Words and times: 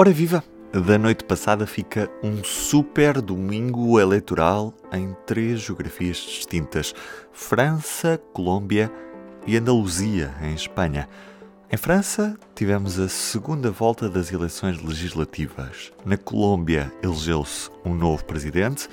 Ora 0.00 0.12
viva! 0.12 0.44
Da 0.86 0.96
noite 0.96 1.24
passada 1.24 1.66
fica 1.66 2.08
um 2.22 2.44
super 2.44 3.20
domingo 3.20 3.98
eleitoral 3.98 4.72
em 4.92 5.12
três 5.26 5.58
geografias 5.58 6.18
distintas: 6.18 6.94
França, 7.32 8.16
Colômbia 8.32 8.92
e 9.44 9.56
Andaluzia, 9.56 10.32
em 10.40 10.54
Espanha. 10.54 11.08
Em 11.68 11.76
França, 11.76 12.38
tivemos 12.54 13.00
a 13.00 13.08
segunda 13.08 13.72
volta 13.72 14.08
das 14.08 14.30
eleições 14.30 14.80
legislativas. 14.80 15.92
Na 16.06 16.16
Colômbia, 16.16 16.92
elegeu-se 17.02 17.68
um 17.84 17.92
novo 17.92 18.24
presidente 18.24 18.88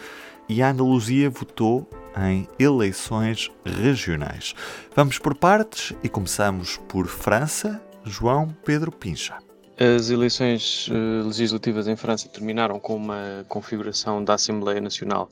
e 0.49 0.63
a 0.63 0.71
Andaluzia 0.71 1.29
votou 1.29 1.87
em 2.17 2.47
eleições 2.57 3.51
regionais. 3.63 4.55
Vamos 4.95 5.19
por 5.19 5.35
partes 5.35 5.95
e 6.01 6.09
começamos 6.09 6.77
por 6.89 7.05
França. 7.05 7.79
João 8.03 8.47
Pedro 8.63 8.91
Pincha. 8.91 9.44
As 9.77 10.09
eleições 10.09 10.87
uh, 10.87 11.27
legislativas 11.27 11.85
em 11.85 11.97
França 11.97 12.29
terminaram 12.29 12.79
com 12.79 12.95
uma 12.95 13.45
configuração 13.49 14.23
da 14.23 14.35
Assembleia 14.35 14.79
Nacional 14.79 15.29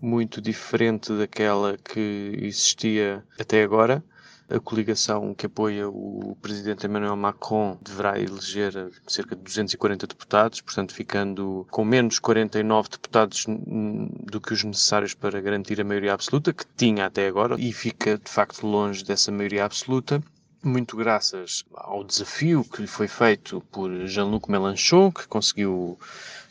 muito 0.00 0.40
diferente 0.40 1.12
daquela 1.12 1.76
que 1.76 2.38
existia 2.42 3.24
até 3.40 3.64
agora. 3.64 4.02
A 4.48 4.60
coligação 4.60 5.34
que 5.34 5.46
apoia 5.46 5.88
o 5.88 6.36
presidente 6.40 6.86
Emmanuel 6.86 7.16
Macron 7.16 7.76
deverá 7.82 8.20
eleger 8.20 8.72
cerca 9.08 9.34
de 9.34 9.42
240 9.42 10.06
deputados, 10.06 10.60
portanto, 10.60 10.94
ficando 10.94 11.66
com 11.68 11.84
menos 11.84 12.20
49 12.20 12.88
deputados 12.88 13.46
do 13.48 14.40
que 14.40 14.52
os 14.52 14.62
necessários 14.62 15.12
para 15.12 15.40
garantir 15.40 15.80
a 15.80 15.84
maioria 15.84 16.12
absoluta, 16.12 16.52
que 16.52 16.64
tinha 16.76 17.06
até 17.06 17.26
agora, 17.26 17.56
e 17.58 17.72
fica 17.72 18.16
de 18.16 18.30
facto 18.30 18.64
longe 18.64 19.04
dessa 19.04 19.32
maioria 19.32 19.64
absoluta 19.64 20.22
muito 20.62 20.96
graças 20.96 21.64
ao 21.74 22.04
desafio 22.04 22.64
que 22.64 22.82
lhe 22.82 22.86
foi 22.86 23.08
feito 23.08 23.60
por 23.72 24.06
Jean-Luc 24.06 24.50
Mélenchon, 24.50 25.10
que 25.10 25.26
conseguiu 25.26 25.98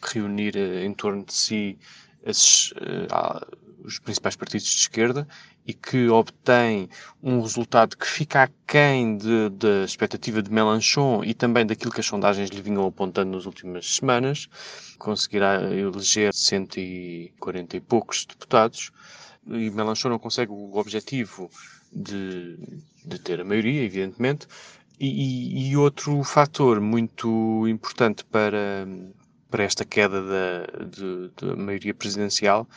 reunir 0.01 0.55
eh, 0.57 0.85
em 0.85 0.93
torno 0.93 1.23
de 1.23 1.33
si 1.33 1.79
esses, 2.23 2.71
uh, 2.71 3.57
os 3.83 3.99
principais 3.99 4.35
partidos 4.35 4.67
de 4.67 4.77
esquerda 4.79 5.27
e 5.65 5.73
que 5.73 6.07
obtém 6.09 6.89
um 7.21 7.41
resultado 7.41 7.95
que 7.95 8.05
fica 8.05 8.43
aquém 8.43 9.17
da 9.17 9.83
expectativa 9.85 10.41
de 10.41 10.51
Mélenchon 10.51 11.23
e 11.23 11.33
também 11.33 11.65
daquilo 11.65 11.91
que 11.91 11.99
as 11.99 12.05
sondagens 12.05 12.49
lhe 12.49 12.61
vinham 12.61 12.85
apontando 12.85 13.31
nas 13.35 13.45
últimas 13.45 13.95
semanas. 13.95 14.47
Conseguirá 14.97 15.61
eleger 15.71 16.33
140 16.33 17.77
e 17.77 17.79
poucos 17.79 18.25
deputados 18.25 18.91
e 19.47 19.69
Mélenchon 19.69 20.09
não 20.09 20.19
consegue 20.19 20.51
o 20.51 20.75
objetivo 20.77 21.49
de, 21.91 22.57
de 23.05 23.19
ter 23.19 23.41
a 23.41 23.45
maioria, 23.45 23.83
evidentemente. 23.83 24.47
E, 24.99 25.71
e, 25.71 25.77
outro 25.77 26.23
fator 26.23 26.79
muito 26.79 27.67
importante 27.67 28.23
para, 28.23 28.87
para 29.49 29.63
esta 29.63 29.83
queda 29.83 30.21
da, 30.21 30.85
de, 30.85 31.31
da 31.41 31.55
maioria 31.55 31.93
presidencial 31.93 32.67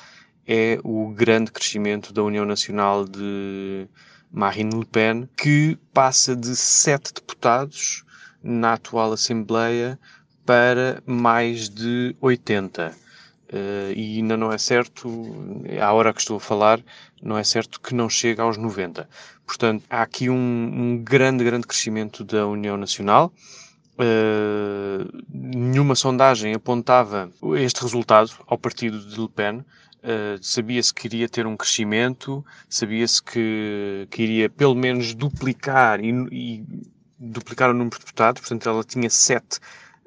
é 0.46 0.78
o 0.82 1.10
grande 1.10 1.52
crescimento 1.52 2.14
da 2.14 2.22
União 2.22 2.46
Nacional 2.46 3.04
de 3.04 3.86
Marine 4.32 4.74
Le 4.74 4.86
Pen, 4.86 5.28
que 5.36 5.78
passa 5.92 6.34
de 6.34 6.56
sete 6.56 7.12
deputados 7.12 8.04
na 8.42 8.74
atual 8.74 9.12
Assembleia 9.12 9.98
para 10.44 11.02
mais 11.06 11.68
de 11.68 12.16
80. 12.20 13.03
Uh, 13.52 13.92
e 13.94 14.16
ainda 14.16 14.36
não 14.36 14.50
é 14.50 14.58
certo, 14.58 15.08
à 15.80 15.92
hora 15.92 16.14
que 16.14 16.20
estou 16.20 16.38
a 16.38 16.40
falar, 16.40 16.80
não 17.22 17.36
é 17.36 17.44
certo 17.44 17.80
que 17.80 17.94
não 17.94 18.08
chegue 18.08 18.40
aos 18.40 18.56
90. 18.56 19.08
Portanto, 19.46 19.84
há 19.90 20.02
aqui 20.02 20.30
um, 20.30 20.34
um 20.34 21.04
grande, 21.04 21.44
grande 21.44 21.66
crescimento 21.66 22.24
da 22.24 22.46
União 22.46 22.76
Nacional. 22.76 23.32
Uh, 23.96 25.06
nenhuma 25.28 25.94
sondagem 25.94 26.54
apontava 26.54 27.30
este 27.56 27.82
resultado 27.82 28.32
ao 28.46 28.58
partido 28.58 28.98
de 28.98 29.20
Le 29.20 29.28
Pen. 29.28 29.58
Uh, 29.58 30.42
sabia-se 30.42 30.92
que 30.92 31.06
iria 31.06 31.28
ter 31.28 31.46
um 31.46 31.56
crescimento, 31.56 32.44
sabia-se 32.68 33.22
que, 33.22 34.08
que 34.10 34.22
iria 34.22 34.50
pelo 34.50 34.74
menos 34.74 35.14
duplicar 35.14 36.00
e, 36.02 36.10
e 36.32 36.64
duplicar 37.18 37.70
o 37.70 37.72
número 37.72 37.96
de 37.96 38.04
deputados, 38.04 38.40
portanto 38.40 38.68
ela 38.68 38.84
tinha 38.84 39.08
sete 39.08 39.60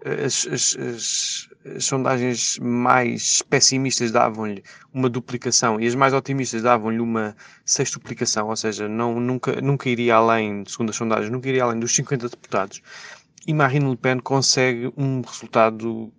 as, 0.05 0.47
as, 0.47 0.77
as, 0.77 1.49
as 1.75 1.85
sondagens 1.85 2.57
mais 2.59 3.41
pessimistas 3.41 4.11
davam-lhe 4.11 4.63
uma 4.93 5.09
duplicação 5.09 5.79
e 5.79 5.87
as 5.87 5.95
mais 5.95 6.13
otimistas 6.13 6.61
davam-lhe 6.61 6.99
uma 6.99 7.35
sextuplicação, 7.65 8.47
ou 8.47 8.55
seja, 8.55 8.87
não, 8.87 9.19
nunca, 9.19 9.61
nunca 9.61 9.89
iria 9.89 10.15
além, 10.15 10.63
segundo 10.67 10.89
as 10.91 10.95
sondagens, 10.95 11.29
nunca 11.29 11.49
iria 11.49 11.63
além 11.63 11.79
dos 11.79 11.93
50 11.95 12.29
deputados. 12.29 12.81
E 13.45 13.53
Marine 13.53 13.89
Le 13.89 13.95
Pen 13.95 14.19
consegue 14.19 14.91
um 14.97 15.21
resultado 15.21 16.11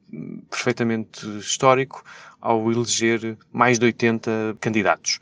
perfeitamente 0.51 1.27
histórico 1.39 2.03
ao 2.41 2.71
eleger 2.71 3.37
mais 3.53 3.79
de 3.79 3.85
80 3.87 4.57
candidatos. 4.61 5.19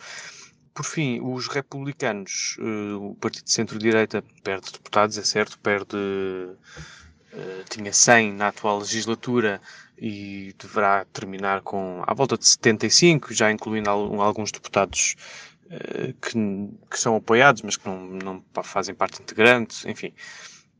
Por 0.73 0.85
fim, 0.85 1.21
os 1.23 1.49
republicanos, 1.49 2.57
eh, 2.61 2.95
o 2.95 3.17
partido 3.19 3.45
de 3.45 3.53
centro-direita 3.53 4.23
perde 4.45 4.71
deputados, 4.73 5.17
é 5.17 5.25
certo, 5.25 5.59
perde 5.59 5.97
tinha 7.69 7.93
100 7.93 8.33
na 8.33 8.49
atual 8.49 8.79
legislatura 8.79 9.61
e 9.99 10.55
deverá 10.59 11.05
terminar 11.07 11.63
com 11.63 12.03
à 12.07 12.13
volta 12.13 12.37
de 12.37 12.47
75, 12.47 13.33
já 13.33 13.51
incluindo 13.51 13.89
alguns 13.91 14.53
deputados 14.53 15.17
uh, 15.67 16.13
que, 16.21 16.33
que, 16.91 17.01
são 17.01 17.17
apoiados, 17.17 17.63
mas 17.63 17.77
que 17.77 17.87
não, 17.89 18.07
não 18.07 18.45
fazem 18.63 18.95
parte 18.95 19.23
integrante, 19.23 19.89
enfim. 19.89 20.13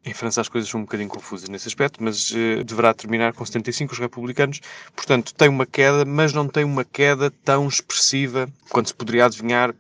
Em 0.05 0.15
França 0.15 0.41
as 0.41 0.49
coisas 0.49 0.71
são 0.71 0.81
um 0.81 0.85
bocadinho 0.85 1.09
confusas 1.09 1.49
nesse 1.49 1.67
aspecto, 1.67 2.03
mas 2.03 2.31
uh, 2.31 2.63
deverá 2.65 2.93
terminar 2.95 3.33
com 3.33 3.45
75 3.45 3.93
os 3.93 3.99
republicanos. 3.99 4.61
Portanto, 4.95 5.35
tem 5.35 5.49
uma 5.49 5.67
queda, 5.67 6.05
mas 6.05 6.33
não 6.33 6.47
tem 6.47 6.65
uma 6.65 6.85
queda 6.85 7.31
tão 7.31 7.67
expressiva 7.67 8.49
quanto 8.69 8.89
se 8.89 8.95
poderia 8.95 9.27
adivinhar 9.27 9.75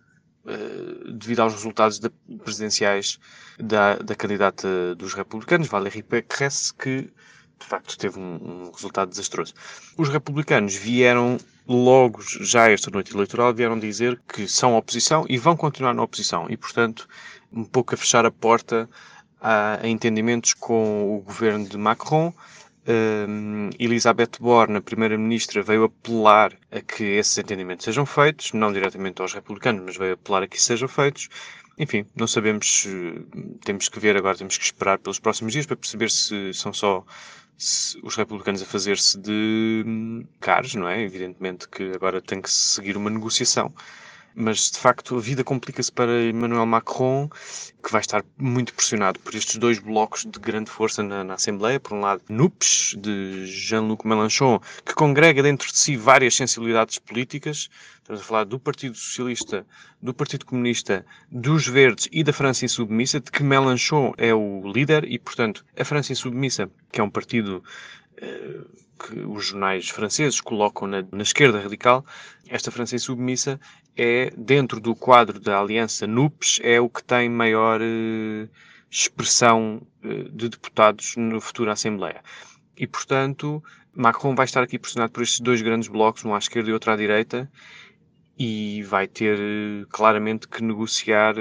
devido 1.12 1.40
aos 1.40 1.54
resultados 1.54 1.98
de, 1.98 2.08
presidenciais 2.44 3.18
da, 3.58 3.96
da 3.96 4.14
candidata 4.14 4.94
dos 4.94 5.14
republicanos, 5.14 5.68
Valérie 5.68 6.02
Pécresse, 6.02 6.72
que 6.72 7.10
de 7.58 7.66
facto 7.66 7.96
teve 7.96 8.18
um, 8.18 8.66
um, 8.66 8.70
resultado 8.70 9.08
desastroso. 9.08 9.54
Os 9.96 10.08
republicanos 10.08 10.74
vieram 10.74 11.38
logo, 11.66 12.20
já 12.22 12.70
esta 12.70 12.90
noite 12.90 13.14
eleitoral, 13.14 13.52
vieram 13.52 13.78
dizer 13.78 14.20
que 14.28 14.46
são 14.46 14.76
oposição 14.76 15.24
e 15.28 15.38
vão 15.38 15.56
continuar 15.56 15.94
na 15.94 16.02
oposição 16.02 16.46
e, 16.48 16.56
portanto, 16.56 17.08
um 17.52 17.64
pouco 17.64 17.94
a 17.94 17.98
fechar 17.98 18.26
a 18.26 18.30
porta 18.30 18.88
a, 19.40 19.80
a 19.82 19.88
entendimentos 19.88 20.54
com 20.54 21.16
o 21.16 21.20
governo 21.22 21.66
de 21.66 21.78
Macron. 21.78 22.32
Um, 22.88 23.70
Elizabeth 23.80 24.38
Borne, 24.41 24.76
a 24.76 24.80
primeira-ministra, 24.80 25.60
veio 25.62 25.84
apelar 25.84 26.52
a 26.70 26.80
que 26.80 27.02
esses 27.02 27.36
entendimentos 27.36 27.84
sejam 27.84 28.06
feitos, 28.06 28.52
não 28.52 28.72
diretamente 28.72 29.20
aos 29.20 29.34
republicanos, 29.34 29.82
mas 29.84 29.97
veio 29.97 30.14
apelar 30.14 30.44
a 30.44 30.47
que 30.47 30.56
isso 30.56 30.66
sejam 30.66 30.86
feitos. 30.88 31.28
Enfim, 31.78 32.06
não 32.14 32.26
sabemos, 32.26 32.86
temos 33.64 33.88
que 33.88 33.98
ver 33.98 34.16
agora, 34.16 34.38
temos 34.38 34.56
que 34.56 34.64
esperar 34.64 34.98
pelos 34.98 35.19
próximos 35.19 35.52
dias 35.52 35.66
para 35.66 35.76
perceber 35.76 36.10
se 36.10 36.54
são 36.54 36.72
só 36.72 37.04
os 38.02 38.14
republicanos 38.16 38.62
a 38.62 38.66
fazer-se 38.66 39.18
de 39.18 39.82
hum, 39.86 40.24
caros, 40.41 40.74
não 40.74 40.88
é? 40.88 41.03
Evidentemente 41.03 41.68
que 41.68 41.92
agora 41.94 42.22
tem 42.22 42.41
que 42.41 42.50
seguir 42.50 42.97
uma 42.97 43.10
negociação 43.10 43.74
mas 44.36 44.70
de 44.70 44.78
facto 44.78 45.16
a 45.16 45.20
vida 45.20 45.42
complica-se 45.42 45.91
para 45.91 46.24
Emmanuel 46.24 46.66
Macron, 46.66 47.26
que 47.82 47.91
vai 47.91 48.02
estar 48.02 48.22
muito 48.36 48.74
pressionado 48.74 49.19
por 49.20 49.34
estes 49.34 49.56
dois 49.56 49.78
blocos 49.78 50.26
de 50.26 50.38
grande 50.38 50.70
força 50.70 51.02
na, 51.02 51.24
na 51.24 51.34
Assembleia. 51.34 51.80
Por 51.80 51.94
um 51.94 52.00
lado, 52.00 52.22
NUPES, 52.28 52.97
de 52.98 53.47
Jean-Luc 53.47 54.06
Mélenchon, 54.06 54.60
que 54.84 54.94
congrega 54.94 55.42
dentro 55.42 55.72
de 55.72 55.78
si 55.78 55.97
várias 55.97 56.34
sensibilidades 56.34 56.98
políticas. 56.98 57.70
Estamos 58.02 58.20
a 58.20 58.24
falar 58.24 58.44
do 58.44 58.60
Partido 58.60 58.94
Socialista, 58.94 59.66
do 60.02 60.12
Partido 60.12 60.44
Comunista, 60.44 61.04
dos 61.32 61.66
Verdes 61.66 62.06
e 62.12 62.22
da 62.22 62.32
França 62.32 62.66
Insubmissa, 62.66 63.18
de 63.18 63.30
que 63.30 63.42
Mélenchon 63.42 64.12
é 64.18 64.34
o 64.34 64.70
líder 64.70 65.10
e, 65.10 65.18
portanto, 65.18 65.64
a 65.78 65.84
França 65.84 66.12
Insubmissa, 66.12 66.70
que 66.92 67.00
é 67.00 67.04
um 67.04 67.10
partido 67.10 67.64
eh, 68.18 68.60
que 68.98 69.21
os 69.21 69.47
jornais 69.47 69.89
franceses 69.89 70.41
colocam 70.41 70.89
na, 70.89 71.04
na 71.13 71.22
esquerda 71.22 71.60
radical, 71.60 72.04
esta 72.48 72.71
França 72.71 72.98
submissa 72.98 73.60
é, 73.97 74.33
dentro 74.37 74.81
do 74.81 74.95
quadro 74.95 75.41
da 75.41 75.60
aliança 75.60 76.07
NUPES, 76.07 76.60
é 76.63 76.81
o 76.81 76.89
que 76.89 77.03
tem 77.03 77.28
maior 77.28 77.81
eh, 77.83 78.48
expressão 78.91 79.83
eh, 80.03 80.28
de 80.31 80.48
deputados 80.48 81.16
no 81.16 81.41
futuro 81.41 81.71
Assembleia. 81.71 82.22
E, 82.77 82.87
portanto, 82.87 83.63
Macron 83.95 84.34
vai 84.34 84.45
estar 84.45 84.63
aqui 84.63 84.78
pressionado 84.78 85.13
por 85.13 85.22
estes 85.22 85.41
dois 85.41 85.63
grandes 85.63 85.89
blocos, 85.89 86.25
um 86.25 86.34
à 86.34 86.39
esquerda 86.39 86.69
e 86.69 86.72
outro 86.72 86.91
à 86.93 86.97
direita, 86.97 87.51
e 88.38 88.83
vai 88.83 89.06
ter 89.06 89.38
eh, 89.38 89.86
claramente 89.88 90.47
que 90.47 90.62
negociar, 90.62 91.34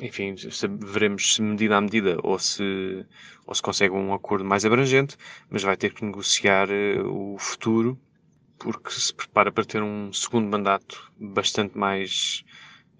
enfim, 0.00 0.34
veremos 0.80 1.34
se 1.34 1.42
medida 1.42 1.76
a 1.76 1.80
medida 1.80 2.16
ou 2.22 2.38
se, 2.38 3.04
ou 3.46 3.54
se 3.54 3.62
consegue 3.62 3.94
um 3.94 4.14
acordo 4.14 4.44
mais 4.44 4.64
abrangente, 4.64 5.16
mas 5.50 5.62
vai 5.62 5.76
ter 5.76 5.92
que 5.92 6.04
negociar 6.04 6.70
eh, 6.70 7.00
o 7.02 7.36
futuro 7.38 7.98
porque 8.58 8.90
se 8.90 9.14
prepara 9.14 9.52
para 9.52 9.64
ter 9.64 9.82
um 9.82 10.12
segundo 10.12 10.48
mandato 10.48 11.12
bastante 11.18 11.78
mais 11.78 12.44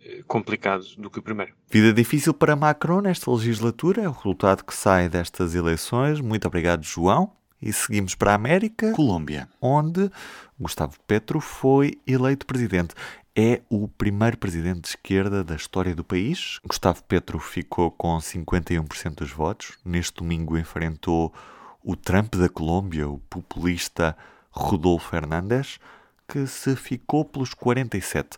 eh, 0.04 0.22
complicado 0.26 0.84
do 0.96 1.10
que 1.10 1.18
o 1.18 1.22
primeiro. 1.22 1.52
Vida 1.70 1.92
difícil 1.92 2.32
para 2.32 2.54
Macron 2.54 3.00
nesta 3.00 3.30
legislatura, 3.30 4.02
é 4.02 4.08
o 4.08 4.12
resultado 4.12 4.64
que 4.64 4.74
sai 4.74 5.08
destas 5.08 5.54
eleições. 5.54 6.20
Muito 6.20 6.46
obrigado, 6.46 6.82
João, 6.82 7.32
E 7.60 7.72
seguimos 7.72 8.14
para 8.14 8.32
a 8.32 8.34
América, 8.36 8.92
Colômbia, 8.92 9.48
onde 9.60 10.10
Gustavo 10.58 10.94
Petro 11.06 11.40
foi 11.40 11.98
eleito 12.06 12.46
presidente. 12.46 12.94
É 13.40 13.60
o 13.70 13.86
primeiro 13.86 14.36
presidente 14.36 14.80
de 14.80 14.88
esquerda 14.88 15.44
da 15.44 15.54
história 15.54 15.94
do 15.94 16.02
país. 16.02 16.58
Gustavo 16.66 17.04
Petro 17.04 17.38
ficou 17.38 17.88
com 17.88 18.18
51% 18.18 19.14
dos 19.14 19.30
votos. 19.30 19.78
Neste 19.84 20.14
domingo 20.14 20.58
enfrentou 20.58 21.32
o 21.80 21.94
Trump 21.94 22.34
da 22.34 22.48
Colômbia, 22.48 23.08
o 23.08 23.20
populista 23.30 24.16
Rodolfo 24.50 25.14
Hernández, 25.14 25.78
que 26.26 26.48
se 26.48 26.74
ficou 26.74 27.24
pelos 27.24 27.54
47. 27.54 28.36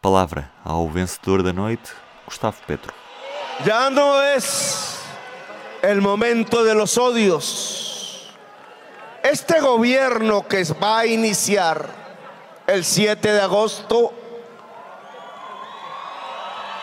Palavra 0.00 0.52
ao 0.64 0.88
vencedor 0.88 1.42
da 1.42 1.52
noite, 1.52 1.92
Gustavo 2.24 2.58
Petro. 2.64 2.94
Já 3.66 3.90
não 3.90 4.20
é 4.20 4.38
o 4.38 6.00
momento 6.00 6.62
de 6.62 6.74
los 6.74 6.96
odios. 6.96 8.36
Este 9.20 9.60
gobierno 9.60 10.44
que 10.44 10.62
va 10.80 10.98
a 10.98 11.06
iniciar 11.06 11.90
el 12.68 12.84
7 12.84 13.32
de 13.32 13.40
agosto 13.40 14.17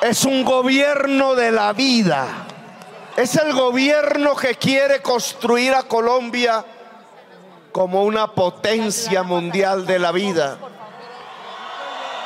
es 0.10 0.24
un 0.24 0.44
gobierno 0.44 1.34
de 1.34 1.52
la 1.52 1.74
vida. 1.74 2.28
Es 3.18 3.36
el 3.36 3.54
gobierno 3.54 4.36
que 4.36 4.56
quiere 4.56 5.02
construir 5.02 5.74
a 5.74 5.84
Colombia 5.84 6.64
como 7.72 8.04
una 8.04 8.32
potencia 8.32 9.24
mundial 9.24 9.86
de 9.88 9.98
la 9.98 10.12
vida. 10.12 10.58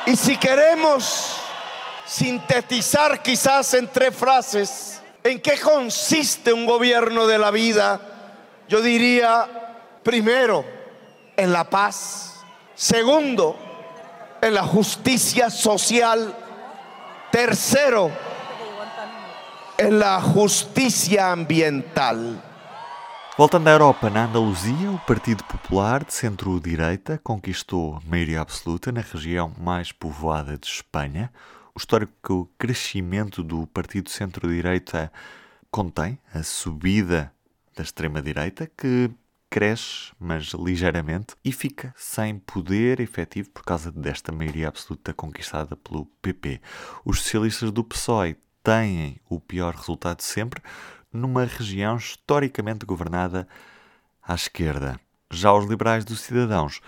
Y 0.04 0.14
si 0.14 0.36
queremos 0.36 1.36
sintetizar 2.04 3.22
quizás 3.22 3.72
en 3.74 3.88
tres 3.88 4.14
frases 4.14 5.00
en 5.22 5.40
qué 5.40 5.58
consiste 5.58 6.52
un 6.52 6.66
gobierno 6.66 7.26
de 7.26 7.38
la 7.38 7.50
vida, 7.50 8.00
yo 8.68 8.82
diría 8.82 9.48
Primero, 10.02 10.64
en 11.36 11.52
la 11.52 11.64
paz. 11.64 12.36
Segundo, 12.74 13.56
en 14.40 14.54
la 14.54 14.62
justicia 14.62 15.50
social. 15.50 16.34
Tercero, 17.30 18.10
en 19.78 20.00
la 20.00 20.20
justicia 20.20 21.30
ambiental. 21.30 22.42
Voltando 23.38 23.68
à 23.68 23.72
Europa, 23.72 24.10
na 24.10 24.24
Andaluzia, 24.24 24.90
o 24.90 24.98
Partido 25.06 25.44
Popular 25.44 26.04
de 26.04 26.12
centro-direita 26.12 27.20
conquistou 27.22 28.02
maioria 28.04 28.40
absoluta 28.40 28.90
na 28.90 29.00
região 29.00 29.52
mais 29.56 29.92
povoada 29.92 30.58
de 30.58 30.66
Espanha. 30.66 31.30
O 31.72 31.78
histórico 31.78 32.50
crescimento 32.58 33.44
do 33.44 33.64
Partido 33.68 34.10
Centro-Direita 34.10 35.12
contém 35.70 36.18
a 36.34 36.42
subida 36.42 37.32
da 37.76 37.84
extrema-direita, 37.84 38.68
que 38.76 39.08
cresce, 39.50 40.12
mas 40.18 40.52
ligeiramente, 40.54 41.34
e 41.44 41.50
fica 41.50 41.92
sem 41.96 42.38
poder 42.38 43.00
efetivo 43.00 43.50
por 43.50 43.64
causa 43.64 43.90
desta 43.90 44.30
maioria 44.30 44.68
absoluta 44.68 45.12
conquistada 45.12 45.76
pelo 45.76 46.06
PP. 46.22 46.60
Os 47.04 47.20
socialistas 47.20 47.72
do 47.72 47.82
PSOE 47.82 48.36
têm 48.62 49.20
o 49.28 49.40
pior 49.40 49.74
resultado 49.74 50.22
sempre 50.22 50.62
numa 51.12 51.44
região 51.44 51.96
historicamente 51.96 52.86
governada 52.86 53.48
à 54.22 54.34
esquerda. 54.34 55.00
Já 55.32 55.52
os 55.52 55.66
liberais 55.66 56.04
dos 56.04 56.20
cidadãos 56.20 56.80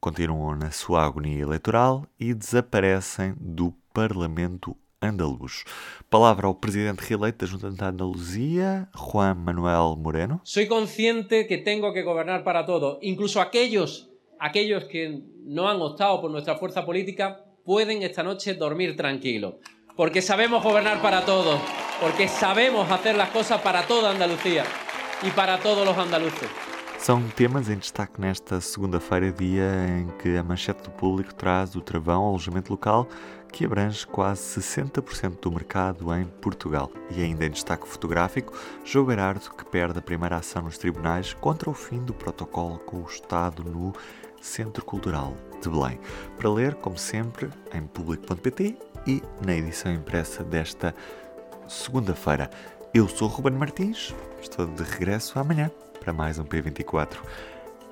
continuam 0.00 0.56
na 0.56 0.72
sua 0.72 1.06
agonia 1.06 1.40
eleitoral 1.40 2.04
e 2.18 2.34
desaparecem 2.34 3.34
do 3.38 3.72
Parlamento 3.94 4.76
andaluz. 5.02 5.64
Palabra 6.08 6.48
al 6.48 6.58
presidente 6.58 7.04
reeleito 7.08 7.44
da 7.44 7.50
Junta 7.50 7.68
de 7.68 7.84
Andalucía, 7.84 8.90
Juan 8.94 9.44
Manuel 9.44 9.96
Moreno. 9.98 10.40
Soy 10.44 10.66
consciente 10.66 11.46
que 11.46 11.58
tengo 11.58 11.92
que 11.92 12.02
gobernar 12.02 12.44
para 12.44 12.64
todos. 12.64 12.98
Incluso 13.02 13.40
aquellos, 13.40 14.10
aquellos 14.38 14.84
que 14.84 15.22
no 15.44 15.68
han 15.68 15.80
optado 15.80 16.20
por 16.20 16.30
nuestra 16.30 16.56
fuerza 16.56 16.84
política 16.84 17.44
pueden 17.64 18.02
esta 18.02 18.22
noche 18.22 18.54
dormir 18.54 18.96
tranquilos. 18.96 19.54
Porque 19.96 20.22
sabemos 20.22 20.62
gobernar 20.62 21.02
para 21.02 21.24
todos. 21.24 21.60
Porque 22.00 22.28
sabemos 22.28 22.90
hacer 22.90 23.16
las 23.16 23.30
cosas 23.30 23.60
para 23.60 23.82
toda 23.86 24.10
Andalucía 24.10 24.64
y 25.22 25.30
para 25.30 25.58
todos 25.58 25.86
los 25.86 25.96
andaluces. 25.96 26.48
São 27.02 27.20
temas 27.30 27.68
em 27.68 27.76
destaque 27.76 28.20
nesta 28.20 28.60
segunda-feira, 28.60 29.32
dia 29.32 29.64
em 29.88 30.06
que 30.18 30.36
a 30.36 30.42
manchete 30.44 30.84
do 30.84 30.90
público 30.92 31.34
traz 31.34 31.74
o 31.74 31.80
travão 31.80 32.24
alojamento 32.24 32.70
local, 32.70 33.08
que 33.52 33.64
abrange 33.64 34.06
quase 34.06 34.60
60% 34.60 35.40
do 35.40 35.50
mercado 35.50 36.14
em 36.14 36.24
Portugal. 36.24 36.92
E 37.10 37.20
ainda 37.20 37.44
em 37.44 37.50
destaque 37.50 37.88
fotográfico, 37.88 38.56
João 38.84 39.06
Berardo, 39.06 39.50
que 39.50 39.64
perde 39.64 39.98
a 39.98 40.02
primeira 40.02 40.36
ação 40.36 40.62
nos 40.62 40.78
tribunais 40.78 41.34
contra 41.34 41.68
o 41.68 41.74
fim 41.74 41.98
do 42.04 42.14
protocolo 42.14 42.78
com 42.78 42.98
o 42.98 43.06
Estado 43.06 43.64
no 43.64 43.92
Centro 44.40 44.84
Cultural 44.84 45.36
de 45.60 45.68
Belém. 45.68 45.98
Para 46.38 46.50
ler, 46.50 46.76
como 46.76 46.96
sempre, 46.96 47.50
em 47.74 47.82
público.pt 47.82 48.78
e 49.08 49.20
na 49.44 49.56
edição 49.56 49.92
impressa 49.92 50.44
desta 50.44 50.94
segunda-feira. 51.66 52.48
Eu 52.94 53.08
sou 53.08 53.26
Ruben 53.26 53.54
Martins, 53.54 54.14
estou 54.40 54.66
de 54.66 54.84
regresso 54.84 55.36
amanhã 55.40 55.68
para 56.02 56.12
mais 56.12 56.36
um 56.36 56.44
P24. 56.44 57.16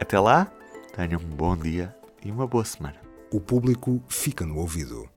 Até 0.00 0.18
lá, 0.18 0.50
tenham 0.96 1.20
um 1.20 1.36
bom 1.36 1.56
dia 1.56 1.94
e 2.24 2.30
uma 2.30 2.44
boa 2.44 2.64
semana. 2.64 2.96
O 3.32 3.40
público 3.40 4.02
fica 4.08 4.44
no 4.44 4.58
ouvido. 4.58 5.08